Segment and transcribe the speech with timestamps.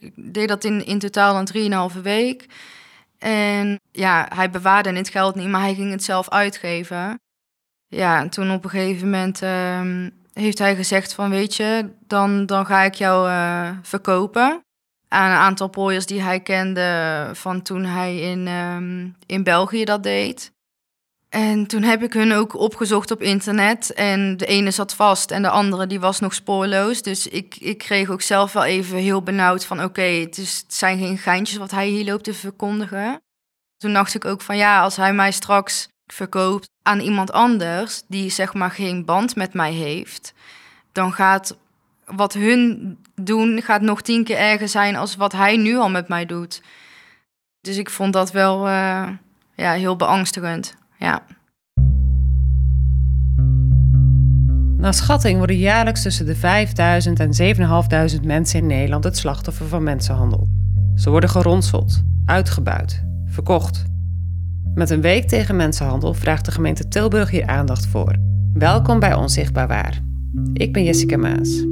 [0.00, 2.46] Ik deed dat in, in totaal dan 3,5 week.
[3.18, 7.20] En ja, hij bewaarde het geld niet, maar hij ging het zelf uitgeven.
[7.86, 12.46] Ja, en toen op een gegeven moment ehm, heeft hij gezegd van, weet je, dan,
[12.46, 14.62] dan ga ik jou uh, verkopen
[15.08, 20.02] aan een aantal pooiers die hij kende van toen hij in, ehm, in België dat
[20.02, 20.52] deed.
[21.30, 23.92] En toen heb ik hun ook opgezocht op internet.
[23.92, 27.02] En de ene zat vast en de andere die was nog spoorloos.
[27.02, 29.82] Dus ik, ik kreeg ook zelf wel even heel benauwd van...
[29.82, 33.20] oké, het, het zijn geen geintjes wat hij hier loopt te verkondigen.
[33.76, 38.02] Toen dacht ik ook van ja, als hij mij straks verkoopt aan iemand anders...
[38.08, 40.32] die zeg maar geen band met mij heeft...
[40.92, 41.56] dan gaat
[42.04, 44.96] wat hun doen gaat nog tien keer erger zijn...
[44.96, 46.62] als wat hij nu al met mij doet.
[47.60, 49.08] Dus ik vond dat wel uh,
[49.54, 51.22] ja, heel beangstigend ja.
[54.76, 59.82] Naar schatting worden jaarlijks tussen de 5000 en 7500 mensen in Nederland het slachtoffer van
[59.82, 60.48] mensenhandel.
[60.94, 63.84] Ze worden geronseld, uitgebuit, verkocht.
[64.74, 68.16] Met een week tegen mensenhandel vraagt de gemeente Tilburg hier aandacht voor.
[68.52, 70.00] Welkom bij Onzichtbaar Waar.
[70.52, 71.64] Ik ben Jessica Maas.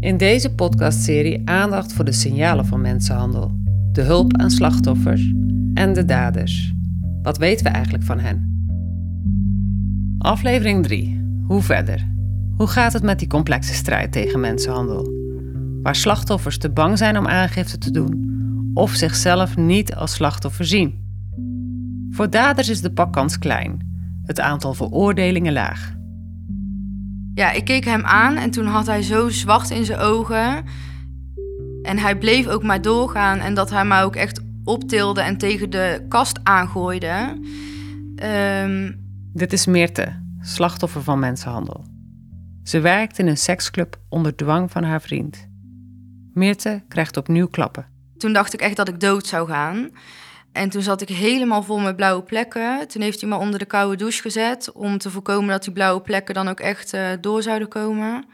[0.00, 3.50] In deze podcastserie aandacht voor de signalen van mensenhandel,
[3.92, 5.32] de hulp aan slachtoffers
[5.74, 6.74] en de daders.
[7.22, 8.50] Wat weten we eigenlijk van hen?
[10.18, 11.24] Aflevering 3.
[11.46, 12.10] Hoe verder?
[12.56, 15.12] Hoe gaat het met die complexe strijd tegen mensenhandel?
[15.82, 18.30] Waar slachtoffers te bang zijn om aangifte te doen
[18.74, 21.00] of zichzelf niet als slachtoffer zien.
[22.10, 23.86] Voor daders is de pakkans klein,
[24.22, 25.94] het aantal veroordelingen laag.
[27.34, 30.64] Ja, ik keek hem aan en toen had hij zo zwart in zijn ogen.
[31.82, 35.70] En hij bleef ook maar doorgaan en dat hij mij ook echt optilde en tegen
[35.70, 37.38] de kast aangooide.
[38.64, 39.00] Um...
[39.34, 41.84] Dit is Meerte, slachtoffer van mensenhandel.
[42.62, 45.48] Ze werkt in een seksclub onder dwang van haar vriend.
[46.34, 47.86] Meerte krijgt opnieuw klappen.
[48.16, 49.90] Toen dacht ik echt dat ik dood zou gaan.
[50.52, 52.88] En toen zat ik helemaal vol met blauwe plekken.
[52.88, 56.00] Toen heeft hij me onder de koude douche gezet om te voorkomen dat die blauwe
[56.00, 58.24] plekken dan ook echt uh, door zouden komen.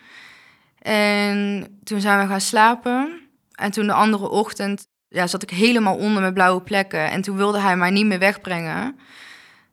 [0.79, 3.21] En toen zijn we gaan slapen.
[3.53, 7.11] En toen de andere ochtend ja, zat ik helemaal onder mijn blauwe plekken.
[7.11, 8.99] En toen wilde hij mij niet meer wegbrengen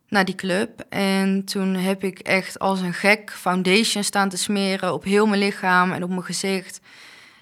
[0.10, 0.86] naar die club.
[0.90, 5.42] En toen heb ik echt als een gek foundation staan te smeren op heel mijn
[5.42, 6.80] lichaam en op mijn gezicht.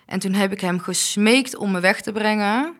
[0.05, 2.75] En toen heb ik hem gesmeekt om me weg te brengen.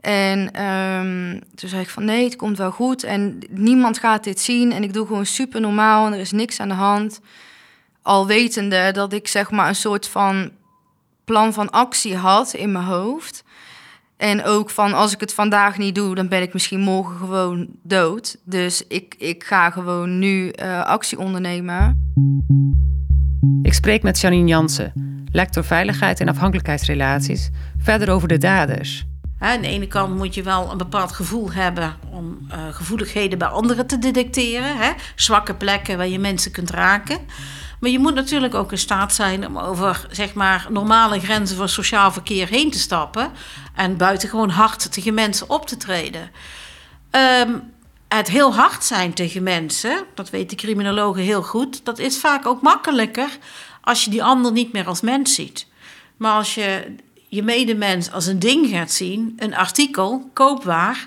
[0.00, 3.04] En um, toen zei ik van nee, het komt wel goed.
[3.04, 4.72] En niemand gaat dit zien.
[4.72, 7.20] En ik doe gewoon super normaal en er is niks aan de hand.
[8.02, 10.50] Al wetende dat ik zeg maar een soort van
[11.24, 13.44] plan van actie had in mijn hoofd.
[14.16, 17.68] En ook van als ik het vandaag niet doe, dan ben ik misschien morgen gewoon
[17.82, 18.36] dood.
[18.44, 22.12] Dus ik, ik ga gewoon nu uh, actie ondernemen.
[23.62, 24.92] Ik spreek met Janine Jansen,
[25.32, 29.06] lector veiligheid en afhankelijkheidsrelaties, verder over de daders.
[29.38, 33.48] Aan de ene kant moet je wel een bepaald gevoel hebben om uh, gevoeligheden bij
[33.48, 34.94] anderen te detecteren.
[35.14, 37.18] Zwakke plekken waar je mensen kunt raken.
[37.80, 41.68] Maar je moet natuurlijk ook in staat zijn om over zeg maar, normale grenzen van
[41.68, 43.30] sociaal verkeer heen te stappen.
[43.74, 46.30] En buitengewoon hard tegen mensen op te treden.
[47.10, 47.74] Um,
[48.08, 52.62] het heel hard zijn tegen mensen, dat weten criminologen heel goed, dat is vaak ook
[52.62, 53.28] makkelijker
[53.80, 55.66] als je die ander niet meer als mens ziet.
[56.16, 56.96] Maar als je
[57.28, 61.06] je medemens als een ding gaat zien, een artikel, koopwaar,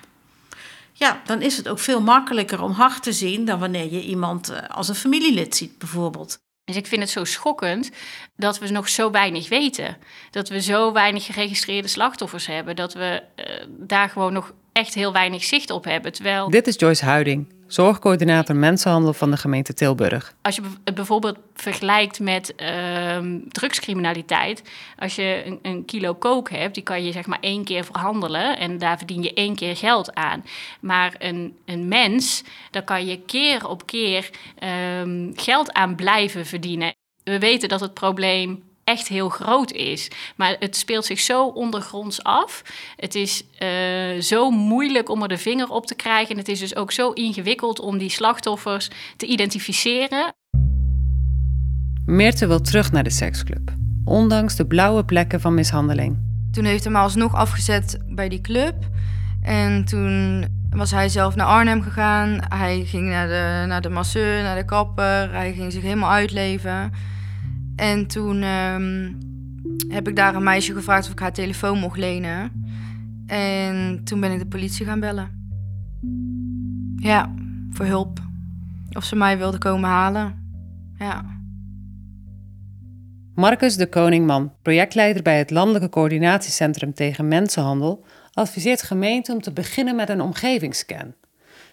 [0.94, 4.50] ja, dan is het ook veel makkelijker om hard te zien dan wanneer je iemand
[4.50, 6.40] eh, als een familielid ziet, bijvoorbeeld.
[6.64, 7.92] Dus ik vind het zo schokkend
[8.36, 9.98] dat we nog zo weinig weten.
[10.32, 12.76] Dat we zo weinig geregistreerde slachtoffers hebben.
[12.76, 16.12] Dat we uh, daar gewoon nog echt heel weinig zicht op hebben.
[16.12, 16.50] Terwijl...
[16.50, 20.34] Dit is Joyce Huiding, zorgcoördinator mensenhandel van de gemeente Tilburg.
[20.42, 23.18] Als je het bijvoorbeeld vergelijkt met uh,
[23.50, 24.64] drugscriminaliteit.
[24.98, 28.58] Als je een, een, kilo kook hebt, die kan je zeg maar één keer verhandelen.
[28.58, 30.44] En daar verdien je één keer geld aan.
[30.82, 34.30] Maar een, een mens, daar kan je keer op keer
[35.02, 36.94] um, geld aan blijven verdienen.
[37.24, 40.12] We weten dat het probleem echt heel groot is.
[40.36, 42.62] Maar het speelt zich zo ondergronds af.
[42.96, 46.32] Het is uh, zo moeilijk om er de vinger op te krijgen.
[46.32, 50.34] En het is dus ook zo ingewikkeld om die slachtoffers te identificeren.
[52.06, 53.72] Meerte wil terug naar de seksclub,
[54.06, 56.18] ondanks de blauwe plekken van mishandeling.
[56.52, 58.76] Toen heeft hij me alsnog afgezet bij die club.
[59.42, 62.40] En toen was hij zelf naar Arnhem gegaan.
[62.48, 65.32] Hij ging naar de, naar de masseur, naar de kapper.
[65.32, 66.92] Hij ging zich helemaal uitleven.
[67.80, 69.18] En toen um,
[69.88, 72.52] heb ik daar een meisje gevraagd of ik haar telefoon mocht lenen.
[73.28, 75.30] En toen ben ik de politie gaan bellen.
[76.96, 77.34] Ja,
[77.72, 78.20] voor hulp.
[78.92, 80.36] Of ze mij wilden komen halen.
[80.98, 81.26] Ja.
[83.36, 89.96] Marcus de Koningman, projectleider bij het Landelijke Coördinatiecentrum tegen Mensenhandel, adviseert gemeenten om te beginnen
[89.96, 91.14] met een omgevingsscan.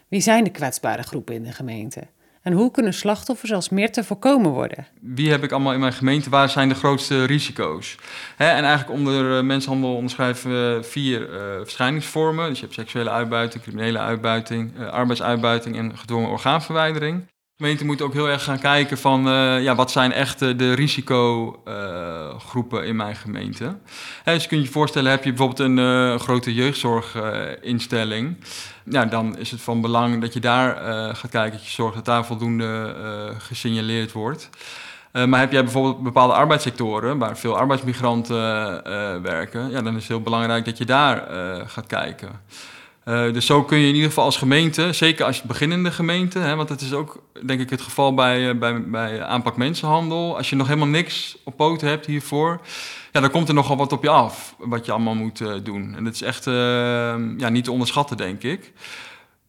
[0.09, 2.03] Wie zijn de kwetsbare groepen in de gemeente?
[2.47, 4.87] En hoe kunnen slachtoffers als meer te voorkomen worden?
[5.01, 6.31] Wie heb ik allemaal in mijn gemeente?
[6.31, 7.97] Waar zijn de grootste risico's?
[8.37, 11.27] En eigenlijk onder uh, mensenhandel onderschrijven we vier uh,
[11.63, 12.49] verschijningsvormen.
[12.49, 17.25] Dus je hebt seksuele uitbuiting, criminele uitbuiting, arbeidsuitbuiting en gedwongen orgaanverwijdering.
[17.27, 19.23] De gemeente moet ook heel erg gaan kijken van
[19.63, 23.77] ja, wat zijn echt de risicogroepen in mijn gemeente.
[24.23, 28.37] Hè, dus je kunt je voorstellen, heb je bijvoorbeeld een grote jeugdzorginstelling.
[28.89, 30.77] Ja, dan is het van belang dat je daar
[31.15, 32.95] gaat kijken, dat je zorgt dat daar voldoende
[33.39, 34.51] gesignaleerd wordt.
[35.13, 38.43] maar heb jij bijvoorbeeld bepaalde arbeidssectoren waar veel arbeidsmigranten
[39.23, 41.23] werken, ja, dan is het heel belangrijk dat je daar
[41.67, 42.41] gaat kijken.
[43.09, 46.55] Uh, dus zo kun je in ieder geval als gemeente, zeker als beginnende gemeente, hè,
[46.57, 50.37] want dat is ook denk ik het geval bij, uh, bij, bij aanpak mensenhandel.
[50.37, 52.61] Als je nog helemaal niks op poten hebt hiervoor,
[53.13, 55.95] ja, dan komt er nogal wat op je af wat je allemaal moet uh, doen.
[55.97, 58.73] En dat is echt ja, niet te onderschatten, denk ik.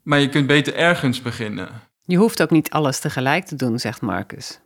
[0.04, 1.70] Maar je kunt beter ergens beginnen.
[2.06, 4.60] Je hoeft ook niet alles tegelijk te doen, zegt Marcus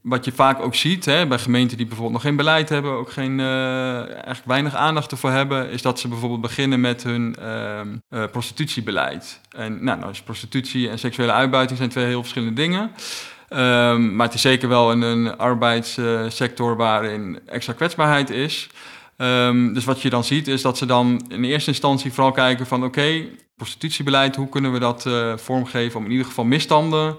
[0.00, 3.10] wat je vaak ook ziet hè, bij gemeenten die bijvoorbeeld nog geen beleid hebben, ook
[3.12, 7.80] geen, uh, eigenlijk weinig aandacht ervoor hebben, is dat ze bijvoorbeeld beginnen met hun uh,
[8.10, 9.40] uh, prostitutiebeleid.
[9.50, 12.90] En nou, nou prostitutie en seksuele uitbuiting zijn twee heel verschillende dingen.
[13.50, 18.68] Um, maar het is zeker wel een, een arbeidssector waarin extra kwetsbaarheid is.
[19.16, 22.66] Um, dus wat je dan ziet is dat ze dan in eerste instantie vooral kijken
[22.66, 23.24] van oké,
[23.56, 25.06] prostitutiebeleid, hoe kunnen we dat
[25.36, 27.16] vormgeven om in ieder geval misstanden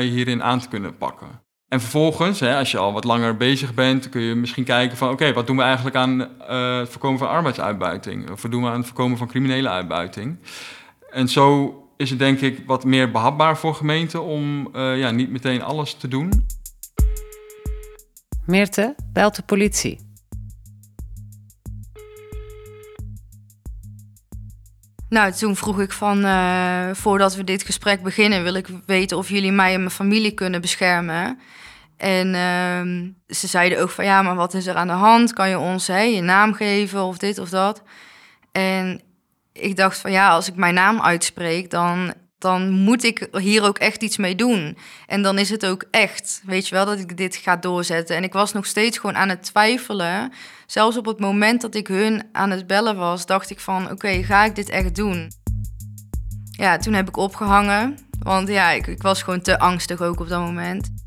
[0.00, 1.46] hierin aan te kunnen pakken.
[1.68, 5.10] En vervolgens, hè, als je al wat langer bezig bent, kun je misschien kijken van
[5.10, 8.30] oké, wat doen we eigenlijk aan uh, het voorkomen van arbeidsuitbuiting?
[8.30, 10.38] Of wat doen we aan het voorkomen van criminele uitbuiting?
[11.10, 15.30] En zo is het denk ik wat meer behapbaar voor gemeenten om uh, ja, niet
[15.30, 16.46] meteen alles te doen.
[18.46, 20.06] Meerte belt de politie.
[25.08, 29.28] Nou, toen vroeg ik van, uh, voordat we dit gesprek beginnen, wil ik weten of
[29.28, 31.38] jullie mij en mijn familie kunnen beschermen.
[31.98, 35.32] En uh, ze zeiden ook van, ja, maar wat is er aan de hand?
[35.32, 37.82] Kan je ons je naam geven of dit of dat?
[38.52, 39.00] En
[39.52, 43.78] ik dacht van, ja, als ik mijn naam uitspreek, dan, dan moet ik hier ook
[43.78, 44.78] echt iets mee doen.
[45.06, 48.16] En dan is het ook echt, weet je wel, dat ik dit ga doorzetten.
[48.16, 50.32] En ik was nog steeds gewoon aan het twijfelen
[50.66, 54.22] zelfs op het moment dat ik hun aan het bellen was, dacht ik van oké,
[54.22, 55.32] ga ik dit echt doen?
[56.50, 60.28] Ja, toen heb ik opgehangen, want ja, ik, ik was gewoon te angstig ook op
[60.28, 60.97] dat moment.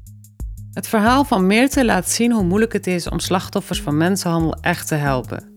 [0.73, 4.87] Het verhaal van Meerte laat zien hoe moeilijk het is om slachtoffers van mensenhandel echt
[4.87, 5.55] te helpen.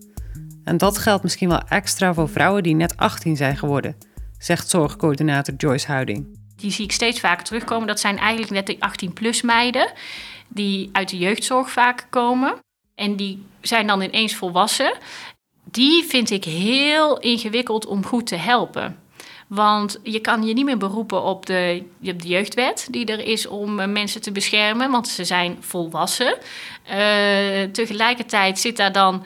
[0.63, 3.95] En dat geldt misschien wel extra voor vrouwen die net 18 zijn geworden,
[4.37, 6.39] zegt zorgcoördinator Joyce Huiding.
[6.55, 7.87] Die zie ik steeds vaker terugkomen.
[7.87, 9.91] Dat zijn eigenlijk net de 18-plus meiden
[10.47, 12.53] die uit de jeugdzorg vaak komen.
[12.95, 14.93] En die zijn dan ineens volwassen.
[15.63, 18.97] Die vind ik heel ingewikkeld om goed te helpen.
[19.47, 21.83] Want je kan je niet meer beroepen op de,
[22.17, 26.37] jeugdwet die er is om eh, mensen te beschermen, want ze zijn volwassen.
[26.91, 29.25] Uh, tegelijkertijd zit daar dan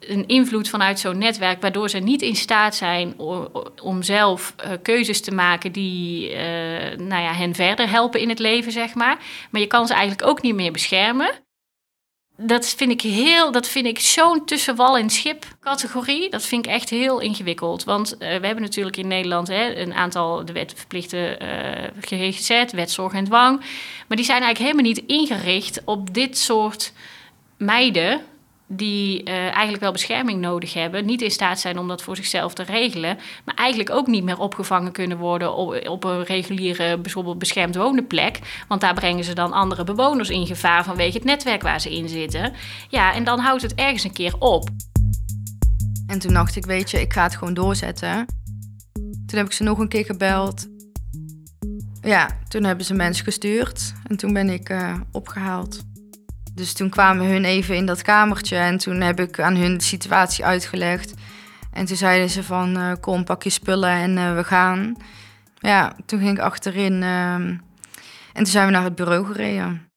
[0.00, 3.18] een invloed vanuit zo'n netwerk, waardoor ze niet in staat zijn
[3.82, 6.34] om, zelf uh, keuzes te maken die
[6.96, 9.18] nou ja, hen verder helpen in het leven, zeg maar.
[9.50, 11.30] Maar je kan ze eigenlijk ook niet meer beschermen
[12.42, 16.30] dat vind ik heel, dat vind ik zo'n tussenwal en schip categorie.
[16.30, 17.84] Dat vind ik echt heel ingewikkeld.
[17.84, 22.64] Want uh, we hebben natuurlijk in Nederland hè, een aantal de wet verplichte uh, GGZ,
[22.72, 23.58] wetzorg en dwang.
[24.08, 26.92] Maar die zijn eigenlijk helemaal niet ingericht op dit soort
[27.56, 28.20] meiden
[28.72, 32.54] die uh, eigenlijk wel bescherming nodig hebben, niet in staat zijn om dat voor zichzelf
[32.54, 35.54] te regelen, maar eigenlijk ook niet meer opgevangen kunnen worden
[35.88, 40.84] op, een reguliere, bijvoorbeeld beschermd wonenplek, want daar brengen ze dan andere bewoners in gevaar
[40.84, 42.52] vanwege het netwerk waar ze in zitten.
[42.88, 44.68] Ja, en dan houdt het ergens een keer op.
[46.06, 48.26] En toen dacht ik, weet je, ik ga het gewoon doorzetten.
[49.26, 50.68] Toen heb ik ze nog een keer gebeld.
[52.00, 55.89] Ja, toen hebben ze mensen gestuurd en toen ben ik uh, opgehaald.
[56.60, 59.84] Dus toen kwamen hun even in dat kamertje en toen heb ik aan hun de
[59.84, 61.14] situatie uitgelegd.
[61.72, 64.96] En toen zeiden ze van, uh, kom, pak je spullen en uh, we gaan.
[65.58, 67.62] Ja, toen ging ik achterin uh, en
[68.32, 69.88] toen zijn we naar het bureau gereden.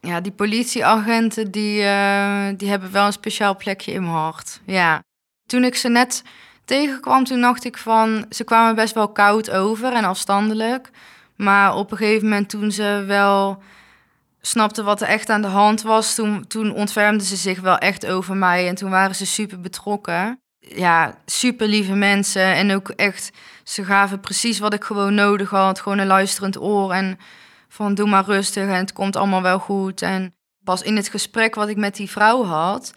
[0.00, 4.60] Ja, die politieagenten, die, uh, die hebben wel een speciaal plekje in mijn hart.
[4.64, 5.02] Ja.
[5.46, 6.22] Toen ik ze net
[6.64, 8.26] tegenkwam, toen dacht ik van...
[8.30, 10.90] Ze kwamen best wel koud over en afstandelijk.
[11.36, 13.62] Maar op een gegeven moment toen ze wel
[14.46, 18.06] snapte wat er echt aan de hand was, toen, toen ontfermden ze zich wel echt
[18.06, 18.68] over mij.
[18.68, 20.40] En toen waren ze super betrokken.
[20.58, 22.54] Ja, super lieve mensen.
[22.54, 23.30] En ook echt,
[23.64, 25.80] ze gaven precies wat ik gewoon nodig had.
[25.80, 26.92] Gewoon een luisterend oor.
[26.92, 27.18] En
[27.68, 30.02] van doe maar rustig en het komt allemaal wel goed.
[30.02, 30.34] En
[30.64, 32.94] Pas in het gesprek wat ik met die vrouw had,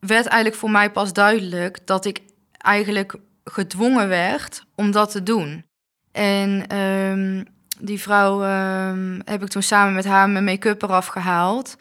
[0.00, 2.20] werd eigenlijk voor mij pas duidelijk dat ik
[2.58, 5.64] eigenlijk gedwongen werd om dat te doen.
[6.12, 7.44] En ehm,
[7.78, 11.76] die vrouw ehm, heb ik toen samen met haar mijn make-up eraf gehaald.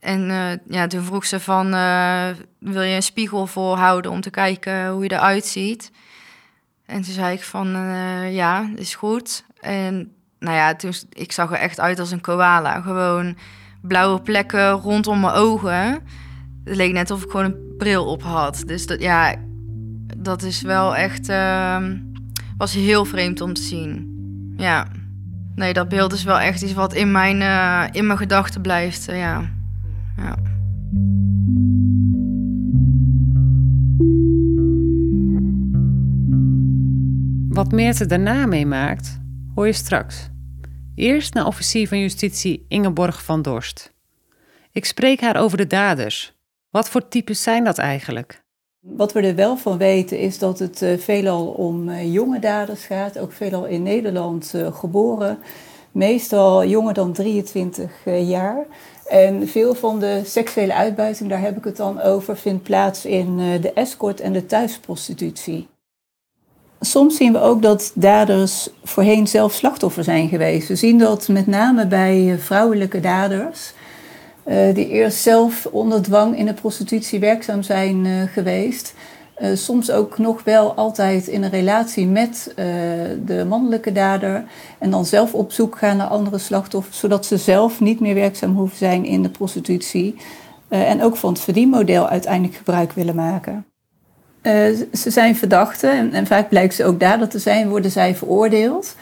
[0.00, 4.30] En uh, ja, toen vroeg ze van, uh, wil je een spiegel voorhouden om te
[4.30, 5.90] kijken hoe je eruit ziet?
[6.86, 9.44] En toen zei ik van, uh, ja, is goed.
[9.60, 12.80] En nou ja, toen, ik zag er echt uit als een koala.
[12.80, 13.36] Gewoon
[13.82, 15.92] blauwe plekken rondom mijn ogen.
[16.64, 18.62] Het leek net of ik gewoon een bril op had.
[18.66, 19.34] Dus dat, ja,
[20.16, 21.98] dat is wel echt, ehm,
[22.56, 24.14] was heel vreemd om te zien.
[24.56, 24.86] Ja.
[25.60, 27.34] Nee, dat beeld is wel echt iets wat in mijn,
[27.92, 29.50] in mijn gedachten blijft, ja.
[30.16, 30.36] Ja.
[37.48, 39.20] Wat Meerte daarna meemaakt,
[39.54, 40.28] hoor je straks.
[40.94, 43.94] Eerst naar officier van justitie Ingeborg van Dorst.
[44.72, 46.32] Ik spreek haar over de daders.
[46.70, 48.44] Wat voor types zijn dat eigenlijk?
[48.80, 52.84] Wat we er wel van weten is dat het uh, veelal om uh, jonge daders
[52.84, 55.38] gaat, ook veelal in Nederland uh, geboren,
[55.92, 58.66] meestal jonger dan 23 jaar.
[59.10, 63.38] En veel van de seksuele uitbuiting, daar heb ik het dan over, vindt plaats in
[63.38, 65.68] eh, de escort en de thuisprostitutie.
[66.80, 70.68] Soms zien we ook dat daders voorheen zelf slachtoffer zijn geweest.
[70.68, 73.79] We zien dat met name bij eh, vrouwelijke daders, eh,
[74.74, 78.94] die eerst zelf onder dwang in de prostitutie werkzaam zijn geweest.
[79.42, 82.52] Uh, soms ook nog wel altijd in een relatie met
[83.24, 84.44] de mannelijke dader.
[84.78, 88.56] En dan zelf op zoek gaan naar andere slachtoffers, zodat ze zelf niet meer werkzaam
[88.56, 90.16] hoeven zijn in de prostitutie.
[90.68, 93.64] En ook van het verdienmodel uiteindelijk gebruik willen maken.
[94.92, 98.94] ze zijn verdachten en, en, vaak blijkt ze ook dader te zijn, worden zij veroordeeld.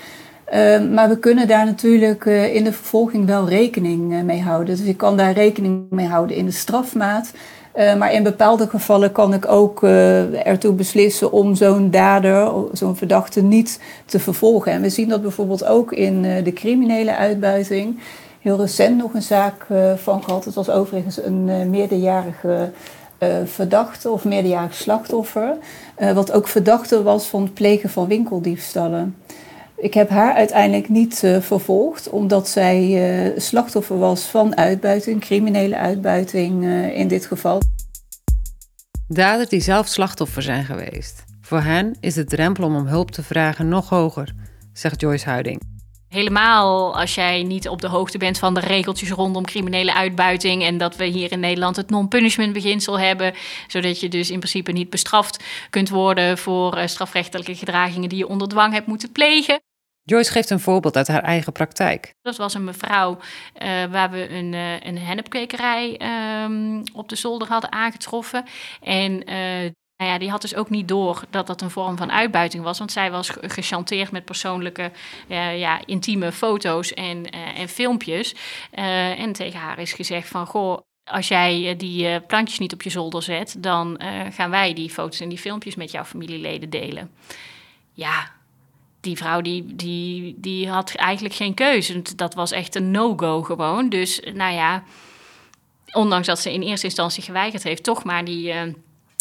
[0.93, 4.77] Maar we kunnen daar natuurlijk in de vervolging wel rekening mee houden.
[4.77, 7.33] Dus je kan daar rekening mee houden in de strafmaat.
[7.75, 13.43] Uh, maar in bepaalde gevallen kan ik ook ertoe beslissen om zo'n dader, zo'n verdachte
[13.43, 14.73] niet te vervolgen.
[14.73, 18.01] En we zien dat bijvoorbeeld ook in de criminele uitbuiting.
[18.41, 20.45] Heel recent nog een zaak van gehad.
[20.45, 22.71] Het was overigens een meerderjarige
[23.45, 25.57] verdachte of meerderjarig slachtoffer.
[26.15, 29.17] wat ook verdachte was van het plegen van winkeldiefstallen.
[29.81, 32.89] Ik heb haar uiteindelijk niet uh, vervolgd, omdat zij
[33.31, 37.61] uh, slachtoffer was van uitbuiting, criminele uitbuiting uh, in dit geval.
[39.09, 41.25] Daders die zelf slachtoffer zijn geweest.
[41.41, 44.35] Voor hen is de drempel om om hulp te vragen nog hoger,
[44.73, 45.61] zegt Joyce Huiding.
[46.09, 50.63] Helemaal als jij niet op de hoogte bent van de regeltjes rondom criminele uitbuiting.
[50.63, 53.35] En dat we hier in Nederland het non-punishment beginsel hebben.
[53.67, 58.49] Zodat je dus in principe niet bestraft kunt worden voor strafrechtelijke gedragingen die je onder
[58.49, 59.61] dwang hebt moeten plegen.
[60.09, 62.15] Joyce geeft een voorbeeld uit haar eigen praktijk.
[62.23, 63.11] Dat was een mevrouw
[63.63, 66.01] uh, waar we een, uh, een hennepkwekerij
[66.45, 68.45] um, op de zolder hadden aangetroffen.
[68.83, 72.13] En uh, nou ja, die had dus ook niet door dat dat een vorm van
[72.13, 72.79] uitbuiting was.
[72.79, 74.91] Want zij was gechanteerd met persoonlijke,
[75.57, 78.35] ja, intieme foto's en, en filmpjes.
[78.71, 83.23] en tegen haar is gezegd van, goh, als jij die plantjes niet op je zolder
[83.23, 83.57] zet...
[83.59, 84.01] dan
[84.33, 87.11] gaan wij die foto's en die filmpjes met jouw familieleden delen.
[87.93, 88.38] Ja,
[89.01, 92.03] die vrouw die, die, die had eigenlijk geen keuze.
[92.17, 93.89] Dat was echt een no-go gewoon.
[93.89, 94.83] Dus nou ja,
[95.93, 98.61] ondanks dat ze in eerste instantie geweigerd heeft, toch maar die, uh,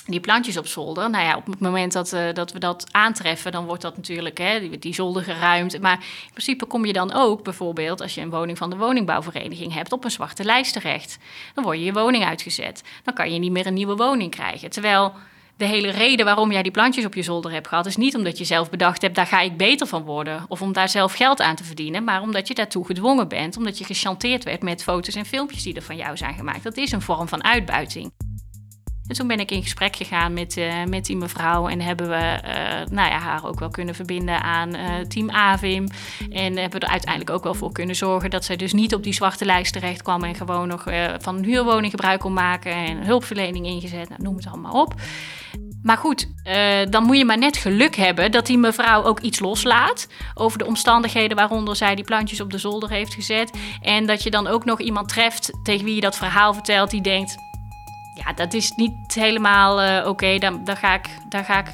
[0.05, 1.10] die plantjes op zolder.
[1.10, 4.38] Nou ja, op het moment dat, uh, dat we dat aantreffen, dan wordt dat natuurlijk
[4.38, 5.81] hè, die, die zolder geruimd.
[5.81, 9.74] Maar in principe kom je dan ook bijvoorbeeld, als je een woning van de woningbouwvereniging
[9.74, 11.17] hebt, op een zwarte lijst terecht.
[11.53, 12.84] Dan word je je woning uitgezet.
[13.03, 14.69] Dan kan je niet meer een nieuwe woning krijgen.
[14.69, 15.13] Terwijl
[15.58, 18.38] de hele reden waarom jij die plantjes op je zolder hebt gehad, is niet omdat
[18.38, 20.46] je zelf bedacht hebt, daar ga ik beter van worden.
[20.48, 23.58] Of om daar zelf geld aan te verdienen, maar omdat je daartoe gedwongen bent.
[23.58, 26.64] Omdat je gechanteerd werd met foto's en filmpjes die er van jou zijn gemaakt.
[26.64, 28.12] Dat is een vorm van uitbuiting.
[29.08, 32.40] En toen ben ik in gesprek gegaan met, uh, met die mevrouw en hebben we
[32.46, 35.88] uh, nou ja, haar ook wel kunnen verbinden aan uh, Team AVIM.
[36.30, 39.04] En hebben we er uiteindelijk ook wel voor kunnen zorgen dat zij dus niet op
[39.04, 40.84] die zwarte lijst terecht kwam en gewoon nog
[41.22, 44.94] van een huurwoning gebruik kon maken en hulpverlening ingezet, nou, noem het allemaal op.
[45.84, 46.28] Maar goed,
[46.90, 50.66] dan moet je maar net geluk hebben dat die mevrouw ook iets loslaat over de
[50.66, 53.58] omstandigheden waaronder zij die plantjes op de zolder heeft gezet.
[53.82, 57.02] En dat je dan ook nog iemand treft tegen wie je dat verhaal vertelt die
[57.02, 57.36] denkt,
[58.26, 60.08] ja, dat is niet helemaal uh, oké.
[60.10, 60.40] Okay.
[60.40, 61.68] Daar, daar, ga ik, daar ga ik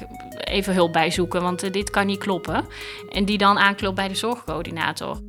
[0.44, 2.66] even hulp bij zoeken, want uh, dit kan niet kloppen.
[3.10, 5.20] En die dan aanklopt bij de zorgcoördinator.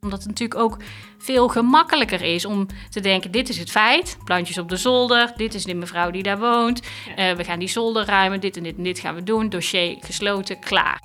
[0.00, 0.76] Omdat het natuurlijk ook
[1.18, 5.54] veel gemakkelijker is om te denken: dit is het feit, plantjes op de zolder, dit
[5.54, 6.80] is de mevrouw die daar woont.
[6.80, 9.48] Uh, we gaan die zolder ruimen, dit en dit en dit gaan we doen.
[9.48, 10.98] Dossier gesloten, klaar.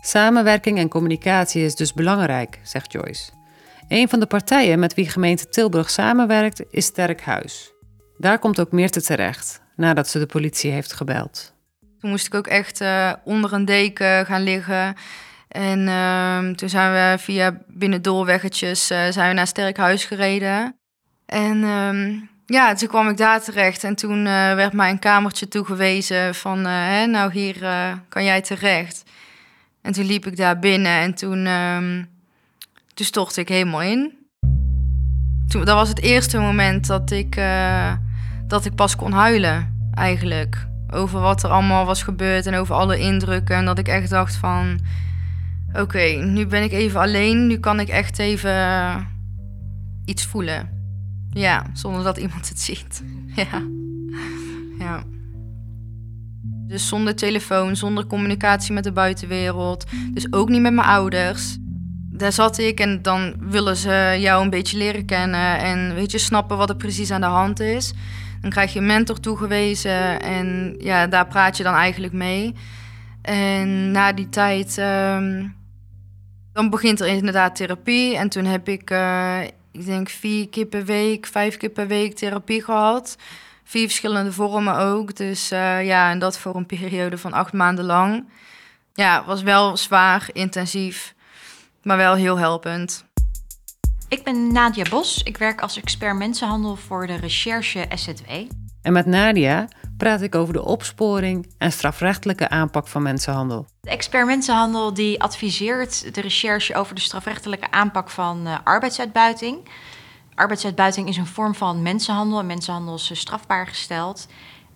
[0.00, 3.30] Samenwerking en communicatie is dus belangrijk, zegt Joyce.
[3.88, 7.72] Een van de partijen met wie gemeente Tilburg samenwerkt is Sterk Huis.
[8.22, 11.54] Daar komt ook Meerte terecht, nadat ze de politie heeft gebeld.
[12.00, 14.94] Toen moest ik ook echt uh, onder een deken gaan liggen.
[15.48, 20.76] En uh, toen zijn we via binnendoorweggetjes uh, zijn we naar Sterk Huis gereden.
[21.26, 23.84] En uh, ja, toen kwam ik daar terecht.
[23.84, 26.64] En toen uh, werd mij een kamertje toegewezen van...
[26.64, 27.56] Hè, nou, hier
[28.08, 29.02] kan jij terecht.
[29.80, 32.08] En toen liep ik daar binnen en toen, um,
[32.94, 34.12] toen stortte ik helemaal in.
[35.48, 37.36] Toen, dat was het eerste moment dat ik,
[38.52, 42.98] dat ik pas kon huilen, eigenlijk over wat er allemaal was gebeurd en over alle
[42.98, 43.56] indrukken.
[43.56, 44.80] En dat ik echt dacht van,
[45.72, 47.46] oké, nu ben ik even alleen.
[47.46, 49.06] Nu kan ik echt even
[50.04, 50.68] iets voelen.
[51.30, 53.02] Ja, zonder dat iemand het ziet.
[53.34, 53.62] ja.
[54.78, 55.02] ja.
[56.66, 59.84] Dus zonder telefoon, zonder communicatie met de buitenwereld.
[60.14, 61.58] Dus ook niet met mijn ouders.
[62.22, 66.18] Daar zat ik en dan willen ze jou een beetje leren kennen en weet je,
[66.18, 67.92] snappen wat er precies aan de hand is.
[68.40, 72.54] Dan krijg je een mentor toegewezen en ja, daar praat je dan eigenlijk mee.
[73.22, 75.46] En na die tijd, ehm,
[76.52, 78.16] dan begint er inderdaad therapie.
[78.16, 79.40] En toen heb ik, uh,
[79.72, 83.16] ik denk vier keer per week, vijf keer per week therapie gehad.
[83.64, 85.16] Vier verschillende vormen ook.
[85.16, 88.28] Dus uh, ja, en dat voor een periode van acht maanden lang.
[88.94, 91.14] Ja, was wel zwaar, intensief,
[91.82, 93.04] maar wel heel helpend.
[94.08, 95.22] Ik ben Nadia Bos.
[95.22, 98.30] Ik werk als expert mensenhandel voor de recherche SZW.
[98.82, 103.66] En met Nadia praat ik over de opsporing en strafrechtelijke aanpak van mensenhandel.
[103.80, 109.68] De expert mensenhandel die adviseert de recherche over de strafrechtelijke aanpak van uh, arbeidsuitbuiting.
[110.34, 114.28] Arbeidsuitbuiting is een vorm van mensenhandel en mensenhandel is strafbaar gesteld.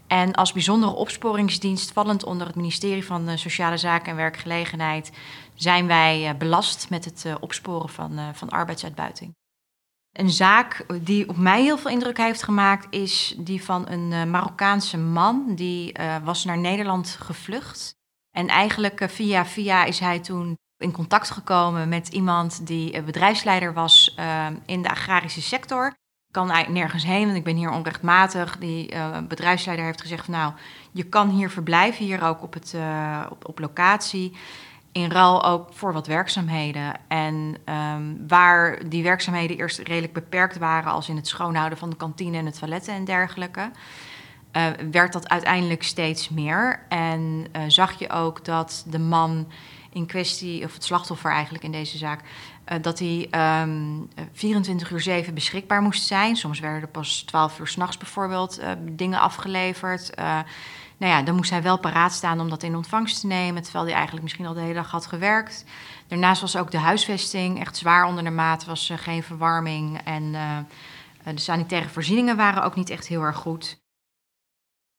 [0.06, 5.10] En als bijzondere opsporingsdienst, vallend onder het ministerie van eh, Sociale Zaken en Werkgelegenheid,
[5.56, 9.34] zijn wij eh, belast met het eh, opsporen van, van arbeidsuitbuiting.
[10.12, 14.98] Een zaak die op mij heel veel indruk heeft gemaakt, is die van een Marokkaanse
[14.98, 15.54] man.
[15.54, 17.94] Die was naar Nederland gevlucht.
[18.30, 24.14] En eigenlijk via via is hij toen in contact gekomen met iemand die bedrijfsleider was
[24.66, 25.94] in de agrarische sector
[26.30, 28.58] kan eigenlijk nergens heen, want ik ben hier onrechtmatig.
[28.58, 28.94] Die
[29.28, 30.52] bedrijfsleider heeft gezegd van nou,
[30.92, 32.74] je kan hier verblijven, hier ook op, het,
[33.42, 34.32] op locatie.
[34.96, 36.94] In ruil ook voor wat werkzaamheden.
[37.08, 41.96] En um, waar die werkzaamheden eerst redelijk beperkt waren, als in het schoonhouden van de
[41.96, 43.70] kantine en het toiletten en dergelijke,
[44.52, 46.80] uh, werd dat uiteindelijk steeds meer.
[46.88, 49.46] En zag je ook dat de man
[49.92, 52.20] in kwestie, of het slachtoffer eigenlijk in deze zaak,
[52.68, 53.28] uh, dat hij
[53.62, 56.36] um, ehm, 24 uur 7 beschikbaar moest zijn.
[56.36, 60.14] Soms werden er pas 12 uur s'nachts bijvoorbeeld dingen afgeleverd.
[60.96, 63.84] Nou ja, dan moest hij wel paraat staan om dat in ontvangst te nemen, terwijl
[63.84, 65.64] hij eigenlijk misschien al de hele dag had gewerkt.
[66.06, 70.32] Daarnaast was ook de huisvesting echt zwaar onder de maat, was geen verwarming en
[71.24, 73.78] de sanitaire voorzieningen waren ook niet echt heel erg goed.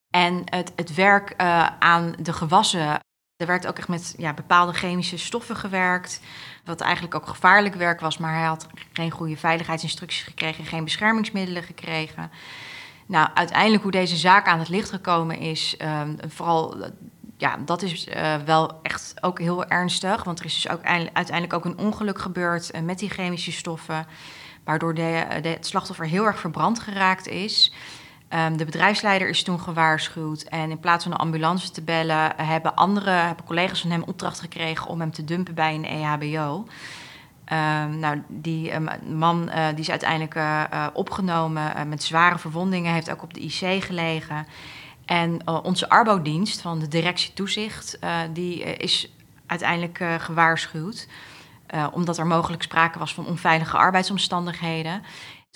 [0.09, 1.33] En het, het werk
[1.79, 2.99] aan de gewassen
[3.37, 6.21] er werd ook echt met ja, bepaalde chemische stoffen gewerkt.
[6.65, 11.63] Wat eigenlijk ook gevaarlijk werk was, maar hij had geen goede veiligheidsinstructies gekregen, geen beschermingsmiddelen
[11.63, 12.31] gekregen.
[13.07, 16.75] Nou, uiteindelijk hoe deze zaak aan het licht gekomen is, um, vooral
[17.37, 20.23] ja, dat is uh, wel echt ook heel ernstig.
[20.23, 24.05] Want er is dus ook uiteindelijk ook een ongeluk gebeurd uh, met die chemische stoffen.
[24.63, 27.73] Waardoor de, de, het slachtoffer heel erg verbrand geraakt is.
[28.33, 30.41] Um, de bedrijfsleider is toen gewaarschuwd.
[30.41, 34.39] En in plaats van een ambulance te bellen, hebben andere hebben collega's van hem opdracht
[34.39, 36.67] gekregen om hem te dumpen bij een EHBO.
[37.47, 43.11] Ehm, nou, die um, man uh, die is uiteindelijk uh, opgenomen met zware verwondingen, heeft
[43.11, 44.47] ook op de IC gelegen.
[45.05, 47.99] En onze arbodienst van de directie toezicht,
[48.33, 49.11] die is
[49.45, 51.07] uiteindelijk gewaarschuwd.
[51.91, 55.01] omdat er mogelijk sprake was van onveilige arbeidsomstandigheden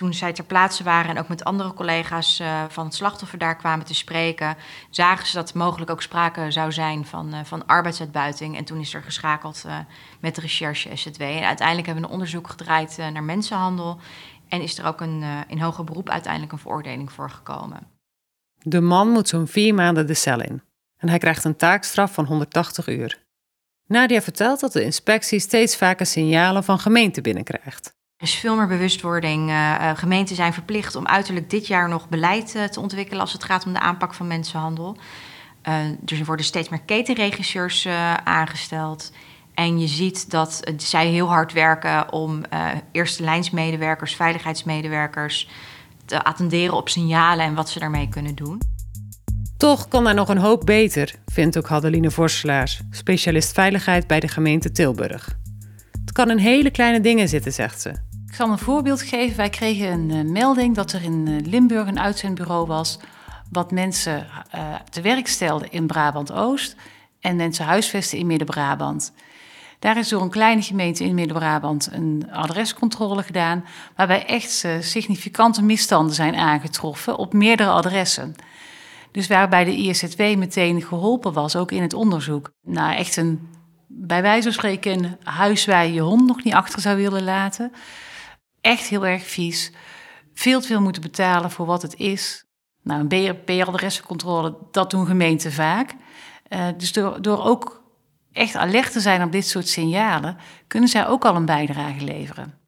[0.02, 3.56] toen zij ter plaatse waren en ook met andere collega's uh, van het slachtoffer daar
[3.56, 4.58] kwamen te spreken,
[4.90, 8.58] zagen ze dat mogelijk ook sprake zou zijn van, uh, van arbeidsuitbuiting.
[8.58, 9.78] En toen is er geschakeld uh,
[10.20, 11.22] met de recherche SZW.
[11.22, 14.00] En uiteindelijk hebben we een onderzoek gedraaid naar mensenhandel.
[14.48, 17.88] En is er ook een, in hoger beroep uiteindelijk een veroordeling voor gekomen.
[18.58, 20.62] De man moet zo'n vier maanden de cel in.
[20.98, 23.24] En hij krijgt een taakstraf van 180 uur.
[23.86, 28.00] Nadia vertelt dat de inspectie steeds vaker signalen van gemeenten binnenkrijgt.
[28.22, 29.50] Er is veel meer bewustwording.
[29.50, 33.44] Uh, gemeenten zijn verplicht om uiterlijk dit jaar nog beleid uh, te ontwikkelen als het
[33.44, 34.98] gaat om de aanpak van mensenhandel.
[36.00, 37.88] Dus er worden steeds meer ketenregisseurs
[38.24, 39.12] aangesteld.
[39.54, 42.42] En je ziet dat zij heel hard werken om
[42.92, 45.50] eerste lijnsmedewerkers, veiligheidsmedewerkers
[46.06, 48.62] te attenderen op signalen en wat ze daarmee kunnen doen.
[49.58, 54.28] Toch kan er nog een hoop beter, vindt ook Hadeline Vorselaars, specialist veiligheid bij de
[54.28, 55.38] gemeente Tilburg.
[56.02, 58.10] Het kan in hele kleine dingen zitten, zegt ze.
[58.32, 59.38] Ik zal een voorbeeld geven.
[59.38, 63.00] Wij kregen een uh, melding dat er in uh, Limburg een uitzendbureau was...
[63.50, 66.76] wat mensen uh, te werk stelde in Brabant-Oost...
[67.20, 69.14] en mensen huisvesten in Midden-Brabant.
[69.80, 73.66] Daar is door een kleine gemeente in Midden-Brabant een adrescontrole gedaan...
[73.96, 78.36] waarbij echt significante misstanden zijn aangetroffen op meerdere adressen...
[79.12, 82.52] Dus waarbij de ISZW meteen geholpen was, ook in het onderzoek.
[82.64, 83.50] Nou, echt een,
[83.88, 87.24] bij wijze van spreken, een huis waar je je hond nog niet achter zou willen
[87.24, 87.72] laten.
[88.62, 89.72] Echt heel erg vies.
[90.34, 92.46] Veel te veel moeten betalen voor wat het is.
[92.84, 95.96] Nou, een BRP-adressencontrole, dat doen gemeenten vaak.
[96.50, 97.84] Uh, dus door, door ook
[98.32, 102.60] echt alert te zijn op dit soort signalen, kunnen zij ook al een bijdrage leveren.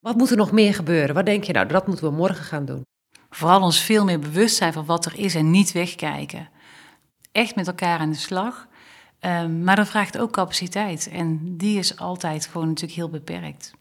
[0.00, 1.14] Wat moet er nog meer gebeuren?
[1.14, 2.86] Wat denk je nou, dat moeten we morgen gaan doen?
[3.30, 6.48] Vooral ons veel meer bewust zijn van wat er is en niet wegkijken.
[7.32, 8.68] Echt met elkaar aan de slag.
[9.20, 11.08] Um, maar dat vraagt ook capaciteit.
[11.08, 13.72] En die is altijd gewoon natuurlijk heel beperkt.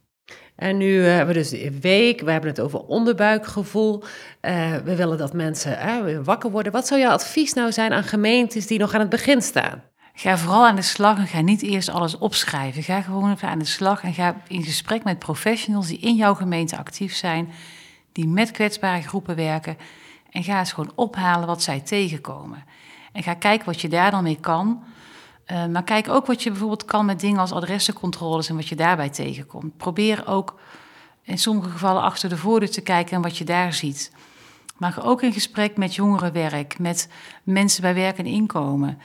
[0.56, 4.04] En nu uh, hebben we dus de week, we hebben het over onderbuikgevoel.
[4.42, 6.72] Uh, we willen dat mensen uh, wakker worden.
[6.72, 9.84] Wat zou jouw advies nou zijn aan gemeentes die nog aan het begin staan?
[10.14, 12.84] Ga vooral aan de slag en ga niet eerst alles opschrijven.
[12.84, 16.34] Ga gewoon even aan de slag en ga in gesprek met professionals die in jouw
[16.34, 17.52] gemeente actief zijn
[18.12, 19.78] die met kwetsbare groepen werken.
[20.32, 22.64] En ga eens gewoon ophalen wat zij tegenkomen.
[23.12, 24.84] En ga kijken wat je daar dan mee kan.
[25.52, 28.76] Uh, maar kijk ook wat je bijvoorbeeld kan met dingen als adressencontroles en wat je
[28.76, 29.78] daarbij tegenkomt.
[29.78, 30.60] Probeer ook
[31.24, 34.12] in sommige gevallen achter de voordeur te kijken en wat je daar ziet.
[34.78, 37.10] Maar ook in gesprek met jongerenwerk, met
[37.44, 38.98] mensen bij werk en inkomen.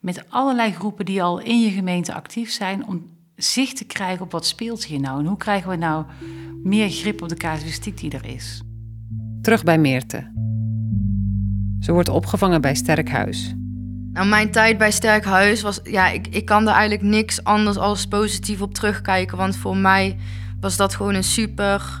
[0.00, 4.32] Met allerlei groepen die al in je gemeente actief zijn om zicht te krijgen op
[4.32, 6.04] wat speelt hier nou en hoe krijgen we nou
[6.62, 8.62] meer grip op de casuïstiek die er is.
[9.42, 10.30] Terug bij Meerte.
[11.80, 13.54] Ze wordt opgevangen bij Sterkhuis.
[14.12, 18.06] Nou, mijn tijd bij Sterkhuis was, ja, ik, ik kan er eigenlijk niks anders als
[18.06, 19.36] positief op terugkijken.
[19.36, 20.16] Want voor mij
[20.60, 22.00] was dat gewoon een super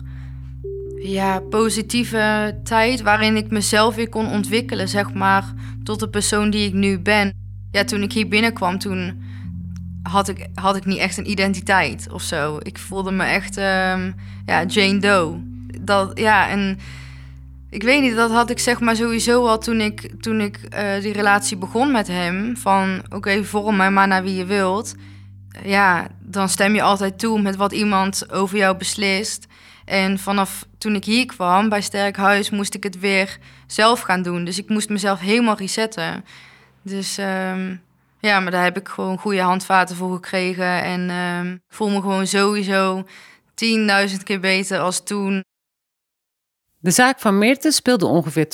[1.02, 5.44] ja, positieve tijd waarin ik mezelf weer kon ontwikkelen, zeg maar,
[5.84, 7.32] tot de persoon die ik nu ben.
[7.70, 9.22] Ja, toen ik hier binnenkwam, toen
[10.02, 12.58] had ik, had ik niet echt een identiteit of zo.
[12.62, 14.14] Ik voelde me echt um,
[14.46, 15.40] ja, Jane Doe.
[15.80, 16.78] Dat, ja, en
[17.72, 21.00] ik weet niet, dat had ik zeg maar sowieso al toen ik, toen ik uh,
[21.00, 22.56] die relatie begon met hem.
[22.56, 24.94] Van oké, vorm mij maar naar wie je wilt.
[25.64, 29.46] Ja, dan stem je altijd toe met wat iemand over jou beslist.
[29.84, 34.22] En vanaf toen ik hier kwam bij Sterk Huis moest ik het weer zelf gaan
[34.22, 34.44] doen.
[34.44, 36.24] Dus ik moest mezelf helemaal resetten.
[36.82, 37.80] Dus um,
[38.20, 40.82] ja, maar daar heb ik gewoon goede handvaten voor gekregen.
[40.82, 41.10] En
[41.54, 43.06] ik voel me gewoon sowieso
[44.10, 45.42] 10.000 keer beter als toen.
[46.82, 48.46] De zaak van Meerte speelde ongeveer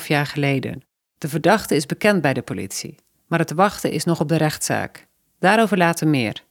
[0.00, 0.82] 2,5 jaar geleden.
[1.18, 2.96] De verdachte is bekend bij de politie.
[3.26, 5.06] Maar het wachten is nog op de rechtszaak.
[5.38, 6.44] Daarover later meer.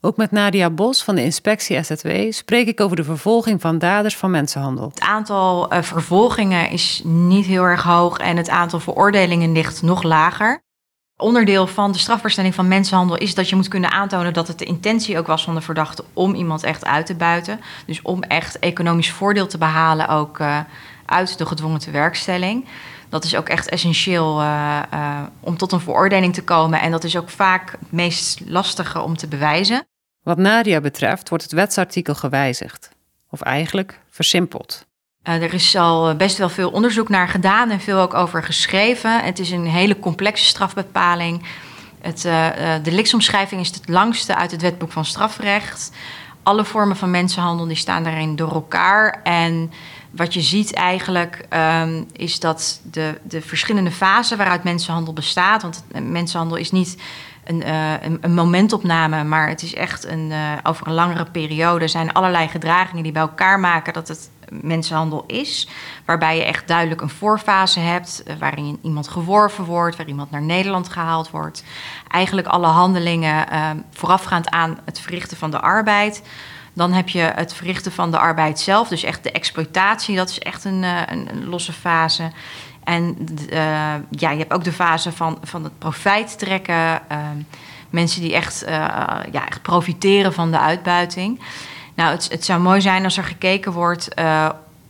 [0.00, 4.16] Ook met Nadia Bos van de inspectie SZW spreek ik over de vervolging van daders
[4.16, 4.88] van mensenhandel.
[4.88, 10.02] Het aantal uh, vervolgingen is niet heel erg hoog en het aantal veroordelingen ligt nog
[10.02, 10.64] lager.
[11.18, 14.64] Onderdeel van de strafbaarstelling van mensenhandel is dat je moet kunnen aantonen dat het de
[14.64, 17.60] intentie ook was van de verdachte om iemand echt uit te buiten.
[17.86, 20.60] Dus om echt economisch voordeel te behalen ook uh,
[21.06, 22.64] uit de gedwongen tewerkstelling.
[23.08, 26.80] Dat is ook echt essentieel uh, uh, om tot een veroordeling te komen.
[26.80, 29.86] En dat is ook vaak het meest lastige om te bewijzen.
[30.22, 32.90] Wat Nadia betreft wordt het wetsartikel gewijzigd.
[33.30, 34.86] Of eigenlijk versimpeld.
[35.28, 39.24] Uh, er is al best wel veel onderzoek naar gedaan en veel ook over geschreven.
[39.24, 41.42] Het is een hele complexe strafbepaling.
[42.00, 42.48] Het, uh,
[42.82, 45.92] de liksomschrijving is het langste uit het wetboek van strafrecht.
[46.42, 49.20] Alle vormen van mensenhandel die staan daarin door elkaar.
[49.22, 49.72] En
[50.10, 51.46] wat je ziet eigenlijk
[51.82, 55.62] um, is dat de, de verschillende fasen waaruit mensenhandel bestaat.
[55.62, 56.96] Want mensenhandel is niet
[57.44, 57.62] een,
[58.20, 61.82] een, momentopname, maar het is echt een, over een langere periode.
[61.82, 65.68] Er zijn allerlei gedragingen die bij elkaar maken dat het mensenhandel is.
[66.04, 70.42] Waarbij je echt duidelijk een voorfase hebt, uh, waarin iemand geworven wordt, waar iemand naar
[70.42, 71.64] Nederland gehaald wordt.
[72.08, 73.46] Eigenlijk alle handelingen
[73.90, 76.22] voorafgaand aan het verrichten van de arbeid.
[76.72, 80.38] Dan heb je het verrichten van de arbeid zelf, dus echt de exploitatie, dat is
[80.38, 82.30] echt een, een, een losse fase.
[82.84, 83.16] En
[83.52, 83.58] uh,
[84.10, 87.02] ja, je hebt ook de fase van, van het profijt trekken.
[87.12, 87.18] Uh,
[87.90, 88.64] mensen die echt,
[89.30, 91.40] ja, echt profiteren van de uitbuiting.
[91.96, 94.08] Nou, het, het zou mooi zijn als er gekeken wordt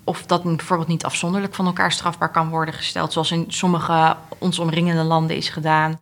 [0.04, 4.58] of dat bijvoorbeeld niet afzonderlijk van elkaar strafbaar kan worden gesteld, zoals in sommige ons
[4.58, 5.98] omringende landen is gedaan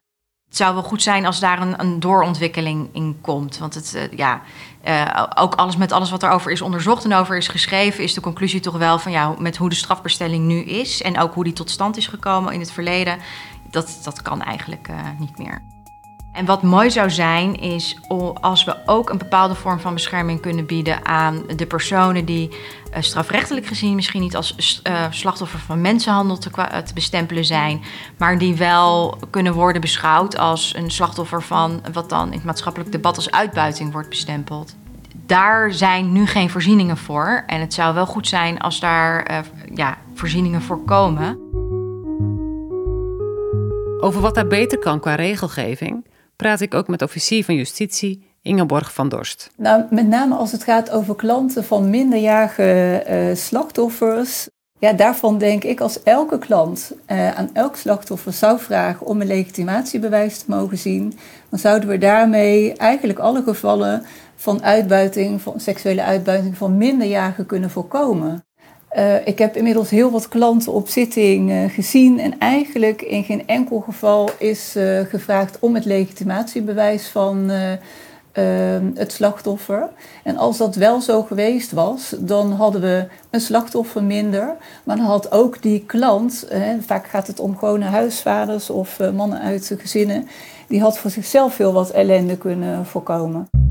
[0.54, 3.58] het zou wel goed zijn als daar een, een doorontwikkeling in komt.
[3.58, 4.42] Want het, uh, ja,
[4.84, 8.20] uh, ook alles met alles wat erover is onderzocht en over is geschreven, is de
[8.20, 11.52] conclusie toch wel van ja, met hoe de strafbestelling nu is en ook hoe die
[11.52, 13.18] tot stand is gekomen in het verleden,
[13.70, 14.88] dat, dat kan eigenlijk
[15.18, 15.62] niet meer.
[16.34, 17.98] En wat mooi zou zijn, is
[18.40, 22.56] als we ook een bepaalde vorm van bescherming kunnen bieden aan de personen die uh,
[23.00, 26.50] strafrechtelijk gezien misschien niet als uh, slachtoffer van mensenhandel te,
[26.84, 27.82] te, bestempelen zijn,
[28.16, 32.92] maar die wel kunnen worden beschouwd als een slachtoffer van wat dan in het maatschappelijk
[32.92, 34.74] debat als uitbuiting wordt bestempeld.
[35.26, 37.42] Daar zijn nu geen voorzieningen voor.
[37.46, 39.44] En het zou wel goed zijn als daar
[39.74, 41.38] ja, voorzieningen voor komen.
[44.00, 46.04] Over wat daar beter kan qua regelgeving
[46.36, 49.50] praat ik ook met officier van justitie Ingeborg van Dorst.
[49.56, 54.48] Nou, met name als het gaat over klanten van minderjarige uh, slachtoffers.
[54.78, 59.26] Ja, daarvan denk ik als elke klant uh, aan elk slachtoffer zou vragen om een
[59.26, 61.18] legitimatiebewijs te mogen zien,
[61.48, 64.04] dan zouden we daarmee eigenlijk alle gevallen
[64.36, 68.44] van uitbuiting, van seksuele uitbuiting van minderjarigen kunnen voorkomen.
[68.96, 73.46] Uh, ik heb inmiddels heel wat klanten op zitting uh, gezien en eigenlijk in geen
[73.46, 77.50] enkel geval is uh, gevraagd om het legitimatiebewijs van
[78.94, 79.88] het slachtoffer.
[80.22, 84.56] En als dat wel zo geweest was, dan hadden we een slachtoffer minder.
[84.84, 86.46] Maar dan had ook die klant,
[86.80, 90.28] vaak gaat het om gewone huisvaders of mannen uit de gezinnen,
[90.68, 93.63] die had voor zichzelf heel wat ellende kunnen voorkomen.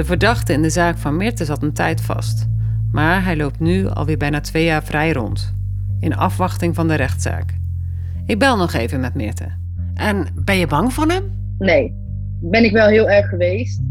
[0.00, 2.48] De verdachte in de zaak van Mirte zat een tijd vast,
[2.92, 5.54] maar hij loopt nu alweer bijna twee jaar vrij rond,
[5.98, 7.54] in afwachting van de rechtszaak.
[8.26, 9.48] Ik bel nog even met Mirte.
[9.94, 11.22] En ben je bang voor hem?
[11.58, 11.94] Nee,
[12.40, 13.82] ben ik wel heel erg geweest.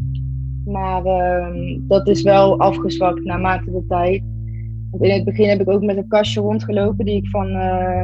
[0.65, 4.23] Maar uh, dat is wel afgezwakt naarmate de tijd.
[4.99, 8.01] In het begin heb ik ook met een kastje rondgelopen die ik van, uh,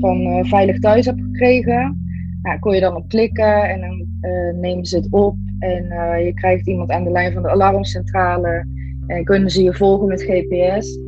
[0.00, 2.09] van uh, Veilig Thuis heb gekregen.
[2.42, 5.36] Nou, kon je dan op klikken en dan uh, nemen ze het op.
[5.58, 8.66] En uh, je krijgt iemand aan de lijn van de alarmcentrale.
[9.06, 10.98] En kunnen ze je volgen met GPS.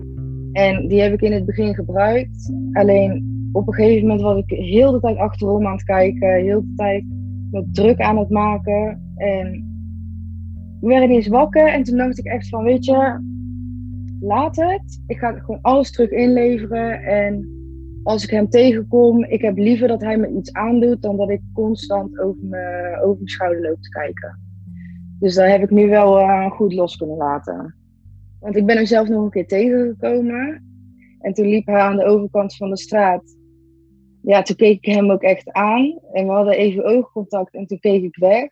[0.53, 2.53] En die heb ik in het begin gebruikt.
[2.73, 6.35] Alleen op een gegeven moment was ik heel de tijd achterom aan het kijken.
[6.35, 7.05] Heel de tijd
[7.51, 9.01] met druk aan het maken.
[9.17, 9.55] En
[10.81, 11.69] ik werd eens wakker.
[11.69, 13.21] En toen dacht ik echt van, weet je,
[14.21, 15.03] laat het.
[15.07, 17.03] Ik ga gewoon alles terug inleveren.
[17.03, 17.62] En
[18.03, 21.41] als ik hem tegenkom, ik heb liever dat hij me iets aandoet dan dat ik
[21.53, 24.41] constant over, over mijn schouder loop te kijken.
[25.19, 27.75] Dus daar heb ik nu wel uh, goed los kunnen laten.
[28.41, 30.67] Want ik ben hem zelf nog een keer tegengekomen.
[31.19, 33.37] En toen liep hij aan de overkant van de straat.
[34.23, 35.99] Ja, toen keek ik hem ook echt aan.
[36.13, 38.51] En we hadden even oogcontact en toen keek ik weg.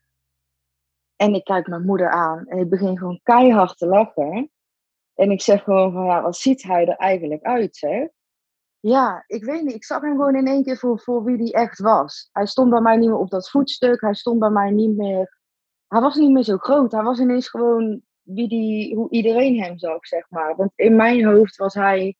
[1.17, 4.51] En ik kijk mijn moeder aan en ik begin gewoon keihard te lachen.
[5.15, 8.09] En ik zeg gewoon van, ja, wat ziet hij er eigenlijk uit, zeg?
[8.81, 9.75] Ja, ik weet niet.
[9.75, 12.29] Ik zag hem gewoon in één keer voor, voor wie hij echt was.
[12.33, 14.01] Hij stond bij mij niet meer op dat voetstuk.
[14.01, 15.39] Hij stond bij mij niet meer.
[15.89, 16.93] Hij was niet meer zo groot.
[16.93, 20.57] Hij was ineens gewoon wie die, hoe iedereen hem zag, zeg maar.
[20.57, 22.17] Want in mijn hoofd was hij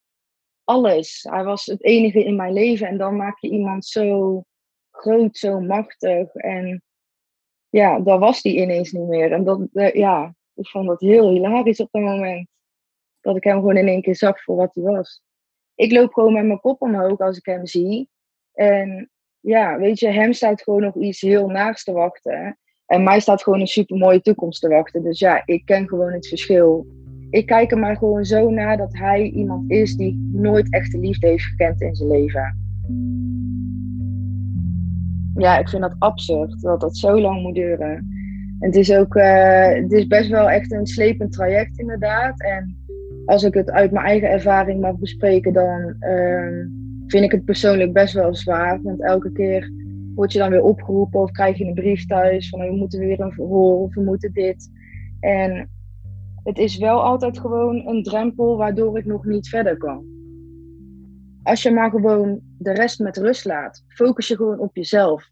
[0.63, 1.23] alles.
[1.29, 2.87] Hij was het enige in mijn leven.
[2.87, 4.43] En dan maak je iemand zo
[4.91, 6.35] groot, zo machtig.
[6.35, 6.83] En
[7.69, 9.31] ja, dat was hij ineens niet meer.
[9.31, 12.47] En dat, eh, ja, ik vond dat heel hilarisch op dat moment.
[13.21, 15.21] Dat ik hem gewoon in één keer zag voor wat hij was
[15.81, 18.09] ik loop gewoon met mijn kop omhoog als ik hem zie.
[18.53, 22.57] En ja, weet je, hem staat gewoon nog iets heel naars te wachten.
[22.85, 25.03] En mij staat gewoon een super mooie toekomst te wachten.
[25.03, 26.87] Dus ja, ik ken gewoon het verschil.
[27.29, 31.27] Ik kijk er maar gewoon zo naar dat hij iemand is die nooit echte liefde
[31.27, 32.57] heeft gekend in zijn leven.
[35.35, 37.91] Ja, ik vind dat absurd dat dat zo lang moet duren.
[38.59, 42.41] En het is ook, uh, het is best wel echt een slepend traject inderdaad.
[42.41, 42.80] En
[43.31, 46.65] als ik het uit mijn eigen ervaring mag bespreken, dan uh,
[47.07, 48.81] vind ik het persoonlijk best wel zwaar.
[48.81, 49.71] Want elke keer
[50.15, 53.19] word je dan weer opgeroepen of krijg je een brief thuis van we moeten weer
[53.19, 54.69] een verhoor of we moeten dit.
[55.19, 55.69] En
[56.43, 60.05] het is wel altijd gewoon een drempel waardoor ik nog niet verder kan.
[61.43, 65.29] Als je maar gewoon de rest met rust laat, focus je gewoon op jezelf.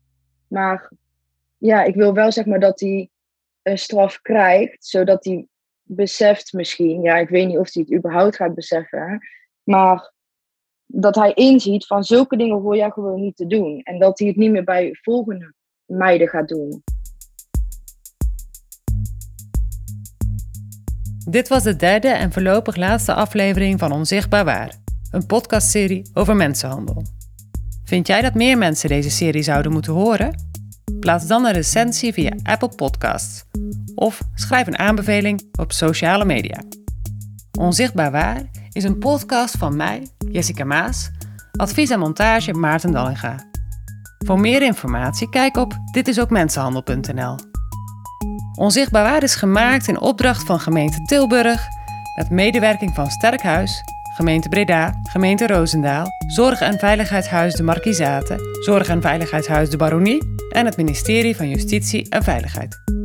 [0.47, 0.91] Maar
[1.57, 3.09] ja, ik wil wel zeg maar dat hij
[3.61, 5.47] een straf krijgt, zodat hij
[5.91, 9.19] beseft misschien, ja, ik weet niet of hij het überhaupt gaat beseffen,
[9.63, 10.13] maar
[10.85, 13.81] dat hij inziet van zulke dingen hoor jij gewoon niet te doen.
[13.83, 15.53] En dat hij het niet meer bij volgende
[15.85, 16.83] meiden gaat doen.
[21.29, 24.75] Dit was de derde en voorlopig laatste aflevering van Onzichtbaar Waar,
[25.11, 27.03] een podcastserie over mensenhandel.
[27.83, 30.48] Vind jij dat meer mensen deze serie zouden moeten horen?
[30.99, 33.43] Plaats dan een recensie via Apple Podcasts
[33.95, 36.61] of schrijf een aanbeveling op sociale media.
[37.59, 41.09] Onzichtbaar Waar is een podcast van mij, Jessica Maas,
[41.51, 43.35] advies en montage Maarten Dallinga.
[44.25, 47.35] Voor meer informatie kijk op ditisookmensenhandel.nl.
[48.55, 51.67] Onzichtbaar Waar is gemaakt in opdracht van gemeente Tilburg
[52.15, 53.83] met medewerking van Sterkhuis,
[54.15, 60.65] gemeente Breda, gemeente Roosendaal, Zorg- en Veiligheidshuis de Markizaten, Zorg- en Veiligheidshuis de Baronie en
[60.65, 62.98] het ministerie van Justitie en Veiligheid.